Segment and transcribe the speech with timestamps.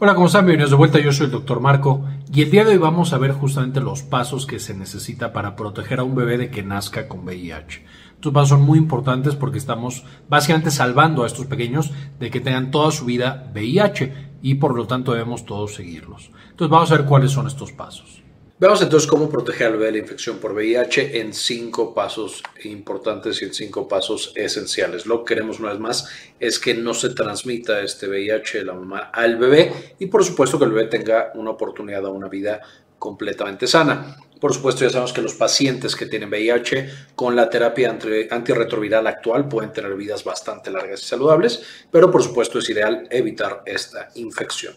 [0.00, 0.44] Hola, ¿cómo están?
[0.44, 0.98] Bienvenidos de vuelta.
[0.98, 4.02] Yo soy el doctor Marco y el día de hoy vamos a ver justamente los
[4.02, 7.84] pasos que se necesita para proteger a un bebé de que nazca con VIH.
[8.14, 12.72] Estos pasos son muy importantes porque estamos básicamente salvando a estos pequeños de que tengan
[12.72, 16.32] toda su vida VIH y por lo tanto debemos todos seguirlos.
[16.50, 18.23] Entonces vamos a ver cuáles son estos pasos.
[18.56, 23.42] Veamos entonces cómo proteger al bebé de la infección por VIH en cinco pasos importantes
[23.42, 25.06] y en cinco pasos esenciales.
[25.06, 28.74] Lo que queremos una vez más es que no se transmita este VIH de la
[28.74, 32.60] mamá al bebé y por supuesto que el bebé tenga una oportunidad a una vida
[32.96, 34.18] completamente sana.
[34.40, 37.90] Por supuesto, ya sabemos que los pacientes que tienen VIH con la terapia
[38.30, 41.60] antirretroviral actual pueden tener vidas bastante largas y saludables,
[41.90, 44.76] pero por supuesto es ideal evitar esta infección.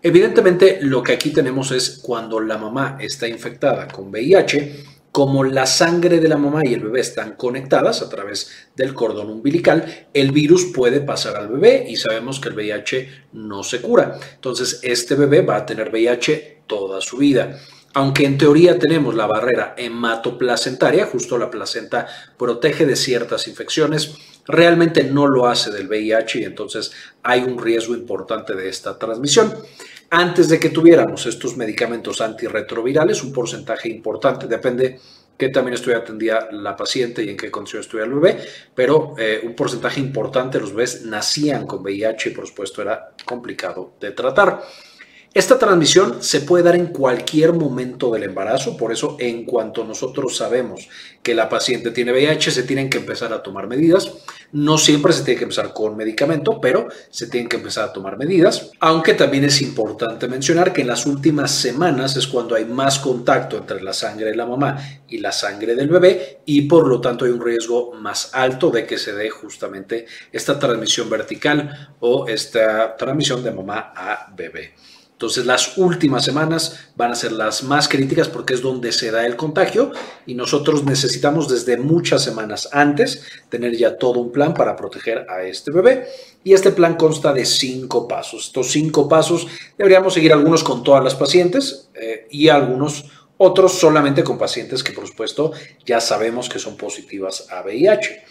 [0.00, 5.66] Evidentemente, lo que aquí tenemos es cuando la mamá está infectada con VIH, como la
[5.66, 10.30] sangre de la mamá y el bebé están conectadas a través del cordón umbilical, el
[10.30, 14.18] virus puede pasar al bebé y sabemos que el VIH no se cura.
[14.34, 17.58] Entonces, este bebé va a tener VIH toda su vida.
[17.94, 22.06] Aunque en teoría tenemos la barrera hematoplacentaria, justo la placenta
[22.36, 24.14] protege de ciertas infecciones,
[24.46, 29.52] realmente no lo hace del VIH y entonces hay un riesgo importante de esta transmisión.
[30.10, 34.98] Antes de que tuviéramos estos medicamentos antirretrovirales, un porcentaje importante, depende
[35.36, 38.38] que también estuviera atendida la paciente y en qué condición estuviera el bebé,
[38.74, 43.10] pero eh, un porcentaje importante de los bebés nacían con VIH y por supuesto era
[43.24, 44.62] complicado de tratar.
[45.38, 50.36] Esta transmisión se puede dar en cualquier momento del embarazo, por eso en cuanto nosotros
[50.36, 50.88] sabemos
[51.22, 54.14] que la paciente tiene VIH, se tienen que empezar a tomar medidas.
[54.50, 58.18] No siempre se tiene que empezar con medicamento, pero se tienen que empezar a tomar
[58.18, 58.72] medidas.
[58.80, 63.58] Aunque también es importante mencionar que en las últimas semanas es cuando hay más contacto
[63.58, 64.76] entre la sangre de la mamá
[65.06, 68.84] y la sangre del bebé y por lo tanto hay un riesgo más alto de
[68.84, 74.74] que se dé justamente esta transmisión vertical o esta transmisión de mamá a bebé.
[75.18, 79.26] Entonces las últimas semanas van a ser las más críticas porque es donde se da
[79.26, 79.90] el contagio
[80.26, 85.42] y nosotros necesitamos desde muchas semanas antes tener ya todo un plan para proteger a
[85.42, 86.06] este bebé.
[86.44, 88.46] Y este plan consta de cinco pasos.
[88.46, 93.06] Estos cinco pasos deberíamos seguir algunos con todas las pacientes eh, y algunos
[93.38, 95.50] otros solamente con pacientes que por supuesto
[95.84, 98.22] ya sabemos que son positivas a VIH.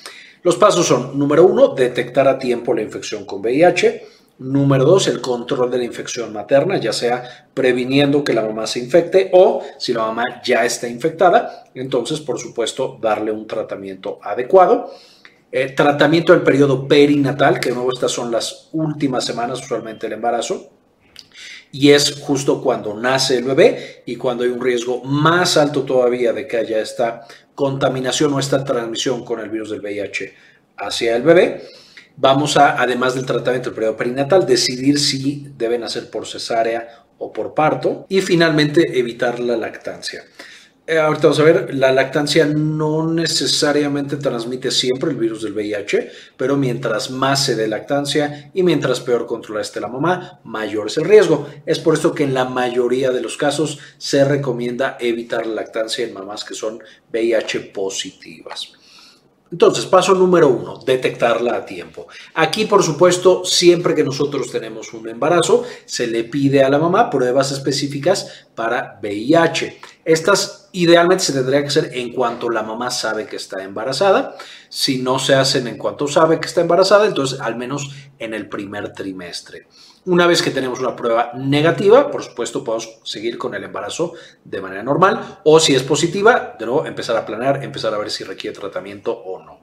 [0.42, 4.08] Los pasos son, número uno, detectar a tiempo la infección con VIH.
[4.40, 8.80] Número dos, el control de la infección materna, ya sea previniendo que la mamá se
[8.80, 14.92] infecte o si la mamá ya está infectada, entonces por supuesto darle un tratamiento adecuado.
[15.52, 20.14] Eh, tratamiento del periodo perinatal, que de nuevo estas son las últimas semanas usualmente del
[20.14, 20.70] embarazo,
[21.72, 26.32] y es justo cuando nace el bebé y cuando hay un riesgo más alto todavía
[26.32, 30.34] de que haya esta contaminación o esta transmisión con el virus del VIH
[30.78, 31.64] hacia el bebé.
[32.20, 37.32] Vamos a, además del tratamiento del periodo perinatal, decidir si deben hacer por cesárea o
[37.32, 40.24] por parto y finalmente evitar la lactancia.
[40.88, 46.10] Eh, ahorita vamos a ver, la lactancia no necesariamente transmite siempre el virus del VIH,
[46.36, 50.98] pero mientras más se dé lactancia y mientras peor controla esté la mamá, mayor es
[50.98, 51.48] el riesgo.
[51.68, 56.04] Es por esto que en la mayoría de los casos se recomienda evitar la lactancia
[56.04, 56.80] en mamás que son
[57.12, 58.72] VIH positivas.
[59.52, 62.08] Entonces, paso número uno, detectarla a tiempo.
[62.34, 67.10] Aquí, por supuesto, siempre que nosotros tenemos un embarazo, se le pide a la mamá
[67.10, 69.80] pruebas específicas para VIH.
[70.04, 74.36] Estas idealmente se tendría que hacer en cuanto la mamá sabe que está embarazada.
[74.68, 78.50] Si no se hacen en cuanto sabe que está embarazada, entonces al menos en el
[78.50, 79.68] primer trimestre.
[80.06, 84.14] Una vez que tenemos una prueba negativa, por supuesto, podemos seguir con el embarazo
[84.44, 88.10] de manera normal o si es positiva, de nuevo empezar a planear, empezar a ver
[88.10, 89.60] si requiere tratamiento o no.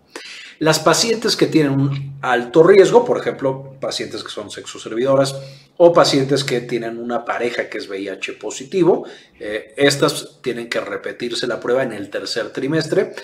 [0.59, 5.37] Las pacientes que tienen un alto riesgo, por ejemplo, pacientes que son sexoservidoras
[5.77, 9.05] o pacientes que tienen una pareja que es VIH positivo,
[9.39, 13.15] eh, estas tienen que repetirse la prueba en el tercer trimestre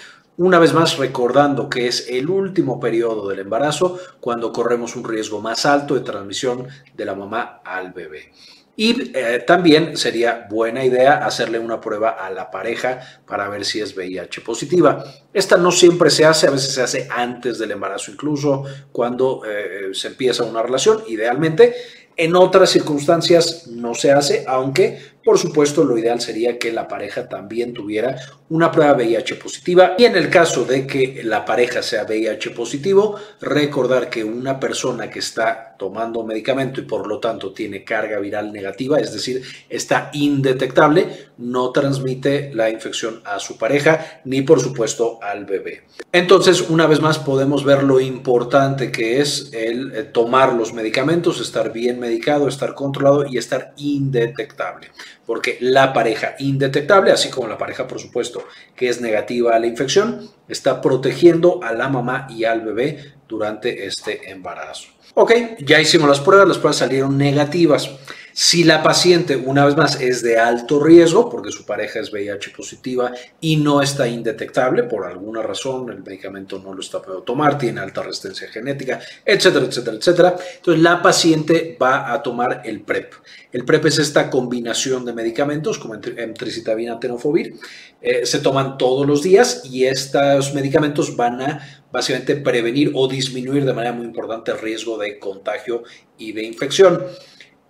[0.41, 5.43] una vez más recordando que es el último periodo del embarazo cuando corremos un riesgo
[5.43, 6.67] más alto de transmisión
[6.97, 8.33] de la mamá al bebé.
[8.81, 13.79] Y eh, también sería buena idea hacerle una prueba a la pareja para ver si
[13.79, 15.05] es VIH positiva.
[15.35, 19.91] Esta no siempre se hace, a veces se hace antes del embarazo, incluso cuando eh,
[19.93, 21.75] se empieza una relación, idealmente.
[22.17, 27.29] En otras circunstancias no se hace, aunque por supuesto, lo ideal sería que la pareja
[27.29, 28.17] también tuviera
[28.49, 33.17] una prueba VIH positiva y en el caso de que la pareja sea VIH positivo,
[33.41, 38.53] recordar que una persona que está tomando medicamento y por lo tanto tiene carga viral
[38.53, 45.19] negativa, es decir, está indetectable, no transmite la infección a su pareja ni por supuesto
[45.23, 45.85] al bebé.
[46.13, 51.41] Entonces, una vez más podemos ver lo importante que es el eh, tomar los medicamentos,
[51.41, 54.91] estar bien medicado, estar controlado y estar indetectable
[55.31, 59.69] porque la pareja indetectable, así como la pareja, por supuesto, que es negativa a la
[59.69, 64.89] infección, está protegiendo a la mamá y al bebé durante este embarazo.
[65.15, 67.89] Ok, ya hicimos las pruebas, las pruebas salieron negativas.
[68.33, 72.51] Si la paciente, una vez más, es de alto riesgo, porque su pareja es VIH
[72.51, 77.59] positiva y no está indetectable por alguna razón, el medicamento no lo está pudiendo tomar,
[77.59, 83.15] tiene alta resistencia genética, etcétera, etcétera, etcétera, entonces la paciente va a tomar el PrEP.
[83.53, 87.57] El PrEP es esta combinación de medicamentos como emtricitabina, tenofovir.
[88.01, 93.65] Eh, se toman todos los días y estos medicamentos van a básicamente prevenir o disminuir
[93.65, 95.83] de manera muy importante el riesgo de contagio
[96.17, 97.03] y de infección.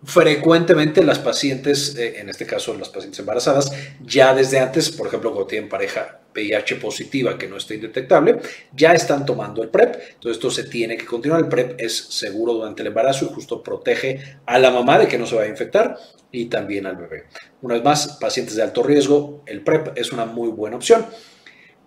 [0.03, 3.71] Frecuentemente las pacientes, eh, en este caso las pacientes embarazadas,
[4.03, 8.39] ya desde antes, por ejemplo, cuando tienen pareja VIH positiva que no está indetectable,
[8.73, 9.97] ya están tomando el PrEP.
[10.15, 11.41] Entonces esto se tiene que continuar.
[11.41, 15.19] El PrEP es seguro durante el embarazo y justo protege a la mamá de que
[15.19, 15.99] no se vaya a infectar
[16.33, 17.25] y también al bebé.
[17.61, 21.05] Una vez más, pacientes de alto riesgo, el PrEP es una muy buena opción.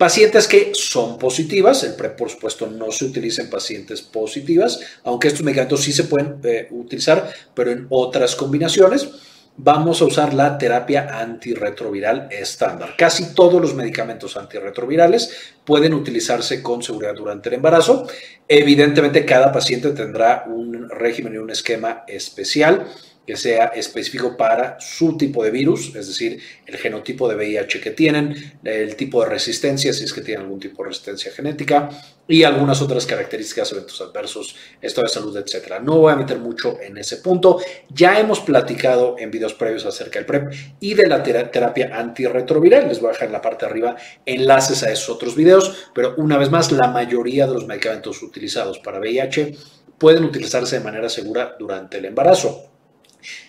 [0.03, 5.29] Pacientes que son positivas, el PrEP por supuesto no se utiliza en pacientes positivas, aunque
[5.29, 9.07] estos medicamentos sí se pueden eh, utilizar, pero en otras combinaciones.
[9.55, 12.95] Vamos a usar la terapia antirretroviral estándar.
[12.97, 18.05] Casi todos los medicamentos antirretrovirales pueden utilizarse con seguridad durante el embarazo.
[18.45, 22.87] Evidentemente, cada paciente tendrá un régimen y un esquema especial
[23.25, 27.91] que sea específico para su tipo de virus, es decir, el genotipo de VIH que
[27.91, 31.89] tienen, el tipo de resistencia, si es que tienen algún tipo de resistencia genética
[32.27, 35.79] y algunas otras características, eventos adversos, estado de salud, etc.
[35.81, 37.59] No voy a meter mucho en ese punto.
[37.89, 42.87] Ya hemos platicado en videos previos acerca del PrEP y de la terapia antirretroviral.
[42.89, 46.15] Les voy a dejar en la parte de arriba enlaces a esos otros videos, pero
[46.17, 49.55] una vez más, la mayoría de los medicamentos utilizados para VIH
[49.97, 52.72] pueden utilizarse de manera segura durante el embarazo.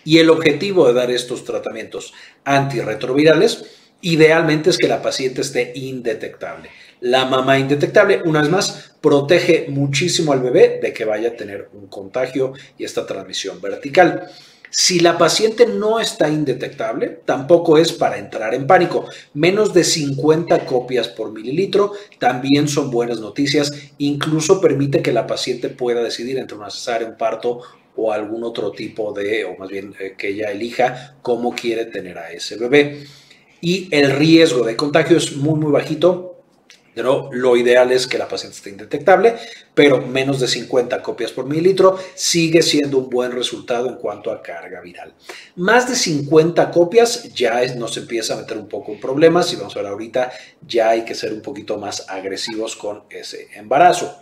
[0.04, 2.12] Y el objetivo de dar estos tratamientos
[2.44, 3.64] antirretrovirales
[4.00, 6.70] idealmente es que la paciente esté indetectable.
[7.00, 11.68] La mamá indetectable, una vez más, protege muchísimo al bebé de que vaya a tener
[11.72, 14.28] un contagio y esta transmisión vertical.
[14.70, 19.06] Si la paciente no está indetectable, tampoco es para entrar en pánico.
[19.32, 23.70] Menos de 50 copias por mililitro también son buenas noticias.
[23.98, 27.60] Incluso permite que la paciente pueda decidir entre una cesárea, un parto
[27.96, 32.18] o algún otro tipo de, o más bien eh, que ella elija cómo quiere tener
[32.18, 33.04] a ese bebé.
[33.60, 36.30] Y el riesgo de contagio es muy, muy bajito.
[36.94, 39.34] Pero lo ideal es que la paciente esté indetectable,
[39.74, 44.40] pero menos de 50 copias por mililitro sigue siendo un buen resultado en cuanto a
[44.40, 45.12] carga viral.
[45.56, 49.74] Más de 50 copias ya nos empieza a meter un poco en problemas y vamos
[49.74, 50.30] a ver ahorita
[50.64, 54.16] ya hay que ser un poquito más agresivos con ese embarazo.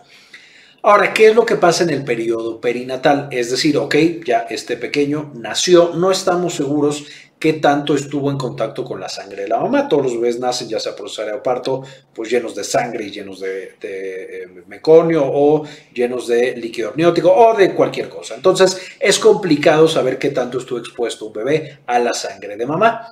[0.85, 3.29] Ahora, ¿qué es lo que pasa en el periodo perinatal?
[3.31, 3.95] Es decir, ok,
[4.25, 7.05] ya este pequeño nació, no estamos seguros
[7.39, 9.87] qué tanto estuvo en contacto con la sangre de la mamá.
[9.87, 11.83] Todos los bebés nacen, ya sea por cesárea o parto,
[12.13, 15.63] pues llenos de sangre y llenos de, de, eh, meconio o
[15.93, 18.35] llenos de líquido amniótico o de cualquier cosa.
[18.35, 23.09] Entonces, es complicado saber qué tanto estuvo expuesto un bebé a la sangre de mamá.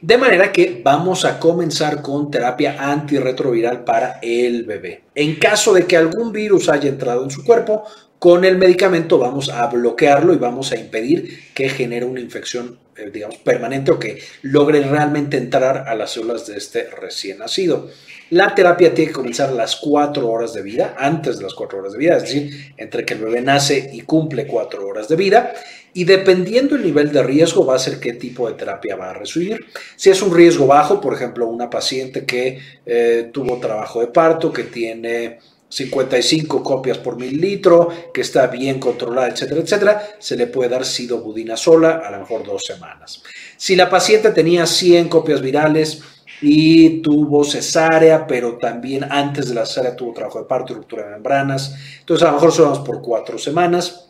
[0.00, 5.02] De manera que vamos a comenzar con terapia antirretroviral para el bebé.
[5.12, 7.82] En caso de que algún virus haya entrado en su cuerpo,
[8.20, 13.10] con el medicamento vamos a bloquearlo y vamos a impedir que genere una infección, eh,
[13.12, 17.90] digamos, permanente o que logre realmente entrar a las células de este recién nacido.
[18.30, 21.92] La terapia tiene que comenzar las cuatro horas de vida, antes de las cuatro horas
[21.92, 25.54] de vida, es decir, entre que el bebé nace y cumple cuatro horas de vida.
[25.94, 29.14] Y dependiendo el nivel de riesgo va a ser qué tipo de terapia va a
[29.14, 29.66] recibir.
[29.96, 34.52] Si es un riesgo bajo, por ejemplo, una paciente que eh, tuvo trabajo de parto,
[34.52, 35.38] que tiene
[35.70, 41.56] 55 copias por mililitro, que está bien controlada, etcétera, etcétera, se le puede dar sidobudina
[41.56, 43.22] sola a lo mejor dos semanas.
[43.56, 46.02] Si la paciente tenía 100 copias virales,
[46.40, 51.04] y tuvo cesárea, pero también antes de la cesárea tuvo trabajo de parto y ruptura
[51.04, 51.74] de membranas.
[52.00, 54.04] Entonces, a lo mejor solo por cuatro semanas.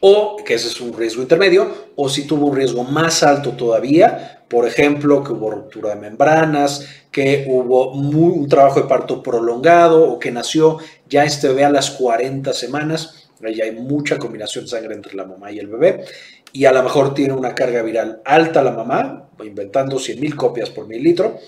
[0.00, 4.44] O, que ese es un riesgo intermedio, o si tuvo un riesgo más alto todavía,
[4.48, 10.18] por ejemplo, que hubo ruptura de membranas, que hubo un trabajo de parto prolongado o
[10.18, 10.78] que nació
[11.08, 15.24] ya este bebé a las 40 semanas, ahí hay mucha combinación de sangre entre la
[15.24, 16.04] mamá y el bebé,
[16.52, 20.86] y a lo mejor tiene una carga viral alta la mamá, inventando 100.000 copias por
[20.86, 21.38] mililitro,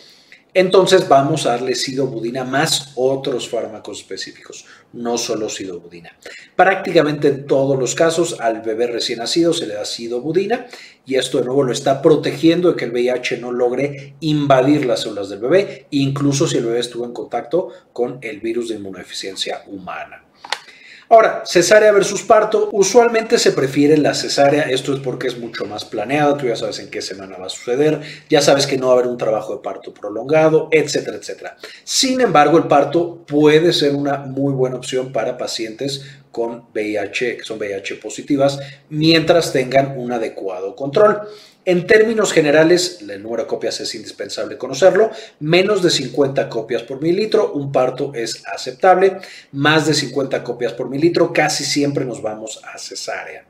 [0.55, 4.65] entonces vamos a darle sidobudina más otros fármacos específicos,
[4.95, 6.17] no solo sidobudina.
[6.57, 10.67] Prácticamente en todos los casos al bebé recién nacido se le da sidobudina
[11.05, 15.03] y esto de nuevo lo está protegiendo de que el VIH no logre invadir las
[15.03, 19.63] células del bebé, incluso si el bebé estuvo en contacto con el virus de inmunodeficiencia
[19.67, 20.25] humana.
[21.11, 25.87] Ahora, cesárea versus parto, usualmente se prefiere la cesárea, esto es porque es mucho más
[25.87, 28.93] planeada, tú ya sabes en qué semana va a suceder, ya sabes que no va
[28.93, 31.57] a haber un trabajo de parto prolongado, etcétera, etcétera.
[31.83, 37.45] Sin embargo, el parto puede ser una muy buena opción para pacientes con VIH, que
[37.45, 38.59] son VIH positivas,
[38.91, 41.23] mientras tengan un adecuado control.
[41.69, 45.11] En términos generales, el número de copias es indispensable conocerlo.
[45.41, 49.19] Menos de 50 copias por mililitro, un parto es aceptable.
[49.53, 53.45] Más de 50 copias por mililitro, casi siempre nos vamos a cesárea.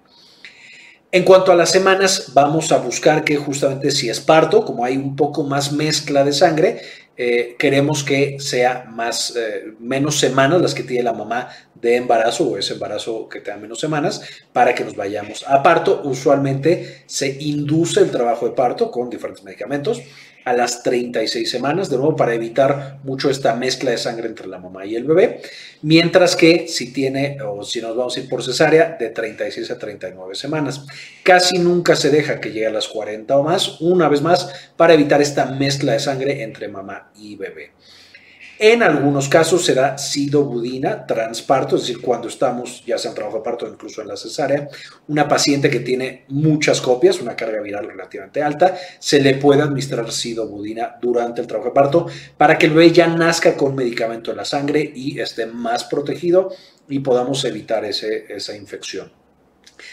[1.13, 4.97] En cuanto a las semanas, vamos a buscar que justamente si es parto, como hay
[4.97, 6.83] un poco más mezcla de sangre,
[7.21, 12.49] eh, queremos que sea más, eh, menos semanas las que tiene la mamá de embarazo
[12.49, 14.23] o ese embarazo que tenga menos semanas
[14.53, 16.03] para que nos vayamos a parto.
[16.05, 20.01] Usualmente se induce el trabajo de parto con diferentes medicamentos
[20.45, 24.59] a las 36 semanas, de nuevo para evitar mucho esta mezcla de sangre entre la
[24.59, 25.43] mamá y el bebé,
[25.83, 29.79] mientras que si tiene o si nos vamos a ir por cesárea, de 36 a
[29.79, 30.87] 39 semanas.
[31.23, 34.95] Casi nunca se deja que llegue a las 40 o más, una vez más, para
[34.95, 37.73] evitar esta mezcla de sangre entre mamá y bebé.
[38.61, 43.37] En algunos casos se da sidobudina transparto, es decir, cuando estamos ya sea en trabajo
[43.39, 44.69] de parto incluso en la cesárea,
[45.07, 50.11] una paciente que tiene muchas copias, una carga viral relativamente alta, se le puede administrar
[50.11, 54.39] sidobudina durante el trabajo de parto para que el bebé ya nazca con medicamento en
[54.39, 56.53] la sangre y esté más protegido
[56.89, 59.13] y podamos evitar esa infección.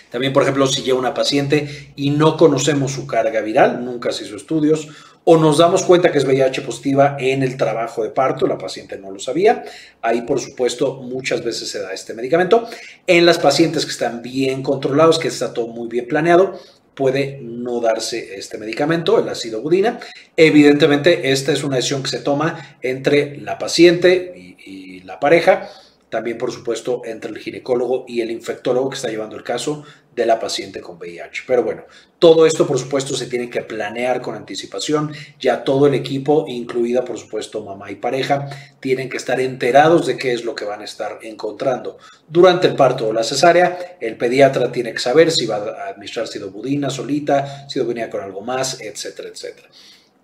[0.09, 4.23] También, por ejemplo, si llega una paciente y no conocemos su carga viral, nunca se
[4.23, 4.87] hizo estudios,
[5.25, 8.97] o nos damos cuenta que es VIH positiva en el trabajo de parto, la paciente
[8.97, 9.63] no lo sabía.
[10.01, 12.67] Ahí, por supuesto, muchas veces se da este medicamento.
[13.07, 16.59] En las pacientes que están bien controlados, que está todo muy bien planeado,
[16.93, 19.99] puede no darse este medicamento, el ácido budina.
[20.37, 25.69] Evidentemente, esta es una decisión que se toma entre la paciente y, y la pareja
[26.15, 29.83] también por supuesto entre el ginecólogo y el infectólogo que está llevando el caso
[30.15, 31.43] de la paciente con VIH.
[31.45, 31.83] Pero bueno,
[32.19, 37.03] todo esto por supuesto se tiene que planear con anticipación, ya todo el equipo, incluida
[37.03, 38.47] por supuesto mamá y pareja,
[38.79, 41.97] tienen que estar enterados de qué es lo que van a estar encontrando.
[42.29, 46.29] Durante el parto o la cesárea, el pediatra tiene que saber si va a administrar
[46.29, 49.67] sidobudina solita, sidobudina con algo más, etcétera, etcétera.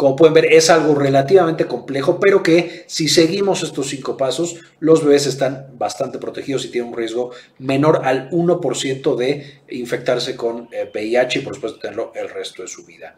[0.02, 5.06] Como pueden ver, es algo relativamente complejo, pero que si seguimos estos cinco pasos, los
[5.06, 7.30] bebés están bastante protegidos y tienen un riesgo
[7.60, 12.68] menor al 1% de infectarse con VIH eh, y por supuesto tenerlo el resto de
[12.68, 13.16] su vida.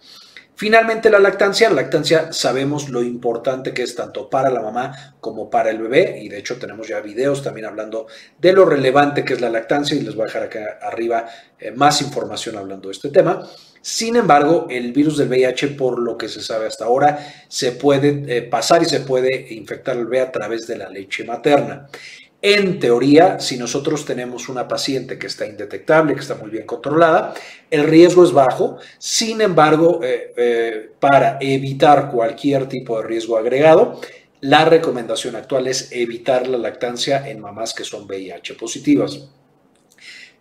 [0.56, 1.70] Finalmente, la lactancia.
[1.70, 6.20] La lactancia sabemos lo importante que es tanto para la mamá como para el bebé
[6.22, 9.96] y de hecho tenemos ya videos también hablando de lo relevante que es la lactancia
[9.96, 13.50] y les voy a dejar acá arriba eh, más información hablando de este tema.
[13.86, 18.24] Sin embargo, el virus del VIH, por lo que se sabe hasta ahora, se puede
[18.28, 21.90] eh, pasar y se puede infectar al bebé a través de la leche materna.
[22.42, 27.34] En teoría, si nosotros tenemos una paciente que está indetectable, que está muy bien controlada,
[27.70, 28.78] el riesgo es bajo.
[29.00, 34.00] Sin embargo, eh, eh, para evitar cualquier tipo de riesgo agregado,
[34.40, 39.28] la recomendación actual es evitar la lactancia en mamás que son VIH positivas.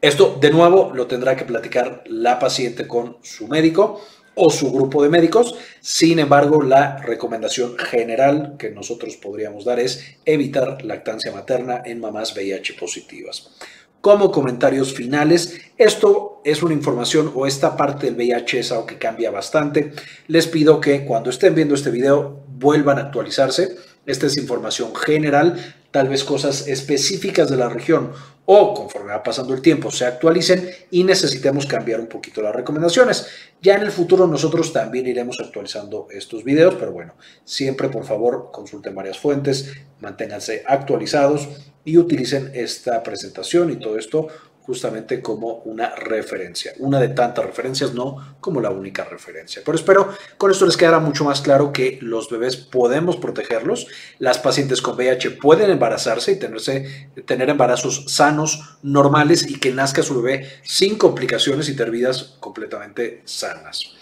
[0.03, 4.01] Esto, de nuevo, lo tendrá que platicar la paciente con su médico
[4.35, 5.55] o su grupo de médicos.
[5.81, 12.35] Sin embargo, la recomendación general que nosotros podríamos dar es evitar lactancia materna en mamás
[12.35, 13.53] VIH positivas.
[14.01, 18.99] Como comentarios finales, esto es una información o esta parte del VIH es algo que
[18.99, 19.93] cambia bastante.
[20.27, 23.77] Les pido que cuando estén viendo este video vuelvan a actualizarse.
[24.05, 28.11] Esta es información general, tal vez cosas específicas de la región
[28.45, 33.27] o conforme va pasando el tiempo se actualicen y necesitemos cambiar un poquito las recomendaciones.
[33.61, 38.51] Ya en el futuro nosotros también iremos actualizando estos videos, pero bueno, siempre por favor
[38.53, 41.49] consulten varias fuentes, manténganse actualizados
[41.85, 44.29] y utilicen esta presentación y todo esto
[44.63, 46.73] justamente como una referencia.
[46.79, 49.63] Una de tantas referencias, no como la única referencia.
[49.65, 53.87] Pero espero con esto les quedará mucho más claro que los bebés podemos protegerlos.
[54.19, 60.03] Las pacientes con VIH pueden embarazarse y tenerse, tener embarazos sanos, normales y que nazca
[60.03, 64.02] su bebé sin complicaciones y tener vidas completamente sanas.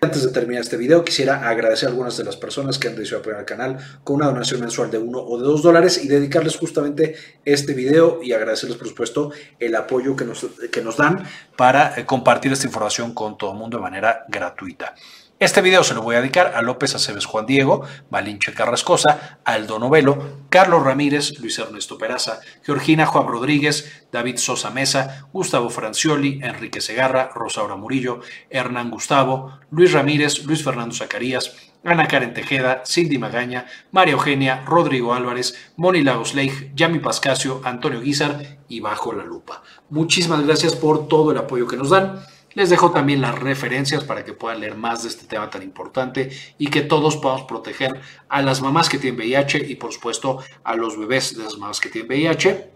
[0.00, 3.18] Antes de terminar este video, quisiera agradecer a algunas de las personas que han decidido
[3.18, 6.56] apoyar al canal con una donación mensual de uno o de dos dólares y dedicarles
[6.56, 11.24] justamente este video y agradecerles, por supuesto, el apoyo que nos, que nos dan
[11.56, 14.94] para eh, compartir esta información con todo el mundo de manera gratuita.
[15.40, 19.78] Este video se lo voy a dedicar a López Aceves Juan Diego, Malinche Carrascosa, Aldo
[19.78, 20.18] Novelo,
[20.48, 27.30] Carlos Ramírez, Luis Ernesto Peraza, Georgina Juan Rodríguez, David Sosa Mesa, Gustavo Francioli, Enrique Segarra,
[27.32, 28.18] Rosaura Murillo,
[28.50, 31.54] Hernán Gustavo, Luis Ramírez, Luis Fernando Zacarías,
[31.84, 38.00] Ana Karen Tejeda, Cindy Magaña, María Eugenia, Rodrigo Álvarez, Moni Lagos Leigh, Yami Pascasio, Antonio
[38.00, 39.62] Guizar y Bajo la Lupa.
[39.88, 42.24] Muchísimas gracias por todo el apoyo que nos dan.
[42.58, 46.30] Les dejo también las referencias para que puedan leer más de este tema tan importante
[46.58, 50.74] y que todos podamos proteger a las mamás que tienen VIH y por supuesto a
[50.74, 52.68] los bebés de las mamás que tienen VIH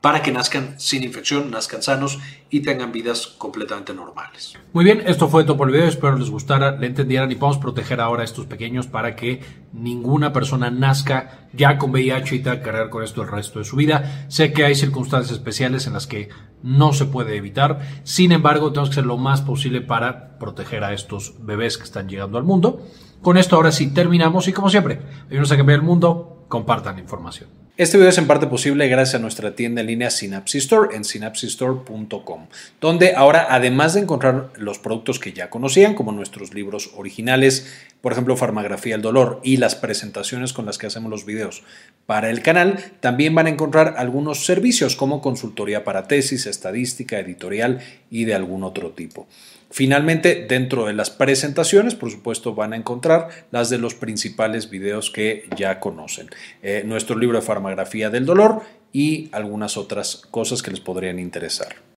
[0.00, 4.54] para que nazcan sin infección, nazcan sanos y tengan vidas completamente normales.
[4.72, 7.58] Muy bien, esto fue todo por el video, espero les gustara, le entendieran y podamos
[7.58, 9.40] proteger ahora a estos pequeños para que
[9.72, 13.64] ninguna persona nazca ya con VIH y tenga que cargar con esto el resto de
[13.64, 14.26] su vida.
[14.28, 16.28] Sé que hay circunstancias especiales en las que
[16.62, 20.92] no se puede evitar, sin embargo tenemos que hacer lo más posible para proteger a
[20.92, 22.86] estos bebés que están llegando al mundo.
[23.22, 27.02] Con esto ahora sí terminamos y como siempre, ayúdenos a cambiar el mundo, compartan la
[27.02, 27.48] información.
[27.80, 31.02] Este video es en parte posible gracias a nuestra tienda en línea Synapsis Store en
[31.02, 32.46] synapsistore.com,
[32.78, 38.12] donde ahora además de encontrar los productos que ya conocían, como nuestros libros originales, por
[38.12, 41.62] ejemplo Farmagrafía del Dolor y las presentaciones con las que hacemos los videos
[42.06, 47.80] para el canal, también van a encontrar algunos servicios como consultoría para tesis, estadística, editorial
[48.10, 49.26] y de algún otro tipo.
[49.70, 55.10] Finalmente, dentro de las presentaciones, por supuesto, van a encontrar las de los principales videos
[55.10, 56.28] que ya conocen.
[56.62, 61.89] Eh, nuestro libro de farmagrafía del dolor y algunas otras cosas que les podrían interesar.